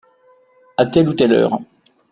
À 0.77 0.87
telle 0.87 1.09
ou 1.09 1.13
telle 1.13 1.31
heure. 1.33 1.59